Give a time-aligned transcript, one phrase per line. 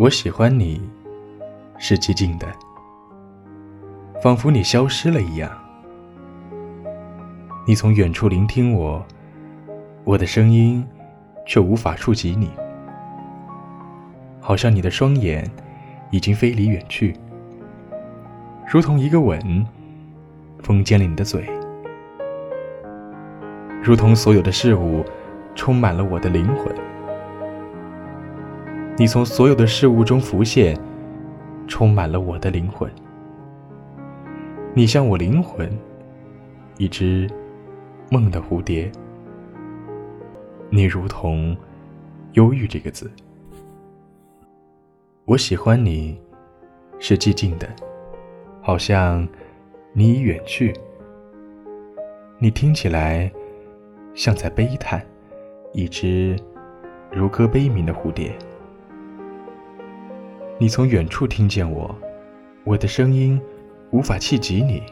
[0.00, 0.80] 我喜欢你，
[1.76, 2.46] 是寂静的，
[4.22, 5.50] 仿佛你消失了一样。
[7.66, 9.04] 你从远处聆听我，
[10.04, 10.82] 我的声音
[11.46, 12.48] 却无法触及你，
[14.40, 15.46] 好像你的双眼
[16.10, 17.14] 已经飞离远去，
[18.72, 19.66] 如同一个吻
[20.60, 21.46] 封缄了你的嘴，
[23.82, 25.04] 如同所有的事物
[25.54, 26.74] 充满了我的灵魂。
[29.00, 30.78] 你从所有的事物中浮现，
[31.66, 32.86] 充满了我的灵魂。
[34.74, 35.72] 你像我灵魂，
[36.76, 37.26] 一只
[38.10, 38.92] 梦的蝴蝶。
[40.68, 41.56] 你如同
[42.34, 43.10] 忧郁这个字。
[45.24, 46.20] 我喜欢你，
[46.98, 47.66] 是寂静的，
[48.60, 49.26] 好像
[49.94, 50.74] 你已远去。
[52.38, 53.32] 你听起来
[54.12, 55.02] 像在悲叹，
[55.72, 56.38] 一只
[57.10, 58.30] 如歌悲鸣的蝴蝶。
[60.62, 61.96] 你从远处听见我，
[62.64, 63.40] 我的声音
[63.92, 64.82] 无法企及你，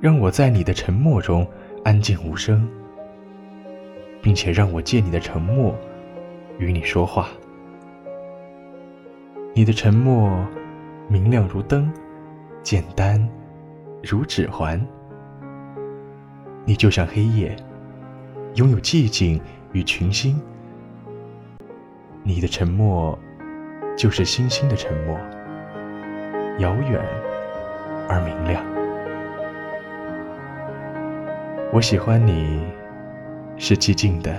[0.00, 1.46] 让我在你的沉默中
[1.84, 2.66] 安静无声，
[4.22, 5.76] 并且让我借你的沉默
[6.56, 7.28] 与你说话。
[9.52, 10.34] 你的沉默
[11.06, 11.92] 明亮如灯，
[12.62, 13.28] 简单
[14.02, 14.82] 如指环。
[16.64, 17.54] 你就像黑夜，
[18.54, 19.38] 拥有寂静
[19.72, 20.40] 与群星。
[22.22, 23.18] 你的沉默。
[24.04, 25.18] 就是星星的沉默，
[26.58, 27.00] 遥远
[28.06, 28.62] 而明亮。
[31.72, 32.60] 我喜欢你，
[33.56, 34.30] 是寂静的，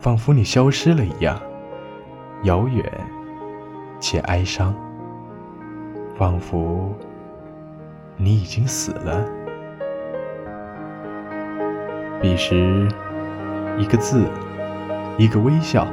[0.00, 1.38] 仿佛你消失了一样，
[2.44, 2.82] 遥远
[4.00, 4.74] 且哀伤，
[6.16, 6.96] 仿佛
[8.16, 9.22] 你已经死了。
[12.22, 12.88] 彼时，
[13.76, 14.24] 一个字，
[15.18, 15.86] 一个微笑，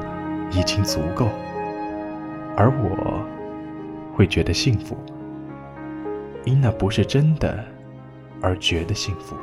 [0.51, 1.27] 已经足够。
[2.57, 3.25] 而我
[4.15, 4.97] 会觉得幸福，
[6.45, 7.63] 因那不是真的
[8.41, 9.35] 而觉得幸福。